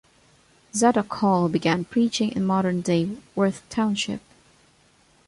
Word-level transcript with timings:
Zadock 0.73 1.17
Hall 1.19 1.47
began 1.47 1.85
preaching 1.85 2.31
in 2.31 2.43
modern-day 2.43 3.17
Worth 3.35 3.61
Township. 3.69 4.21